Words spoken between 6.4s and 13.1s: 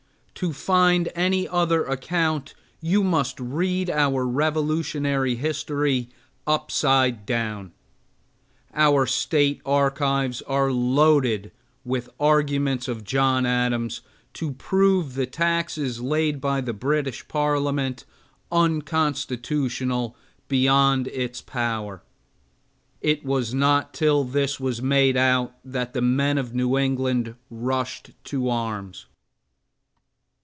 upside down. Our State archives are loaded with arguments of